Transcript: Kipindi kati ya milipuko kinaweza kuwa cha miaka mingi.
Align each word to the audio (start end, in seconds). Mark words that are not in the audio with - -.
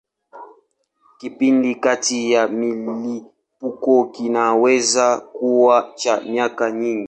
Kipindi 1.17 1.75
kati 1.75 2.31
ya 2.31 2.47
milipuko 2.47 4.05
kinaweza 4.13 5.17
kuwa 5.19 5.91
cha 5.95 6.21
miaka 6.21 6.71
mingi. 6.71 6.99